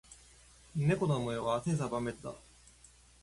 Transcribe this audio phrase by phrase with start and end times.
[0.75, 2.33] 猫の模様は千差万別だ。